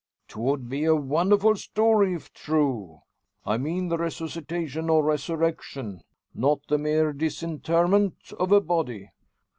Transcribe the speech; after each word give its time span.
"'Twould 0.29 0.67
be 0.67 0.83
a 0.83 0.95
wonderful 0.95 1.55
story, 1.55 2.15
if 2.15 2.33
true 2.33 3.01
I 3.45 3.59
mean 3.59 3.87
the 3.89 3.99
resuscitation, 3.99 4.89
or 4.89 5.03
resurrection; 5.03 6.01
not 6.33 6.61
the 6.69 6.79
mere 6.79 7.13
disinterment 7.13 8.15
of 8.39 8.51
a 8.51 8.61
body. 8.61 9.11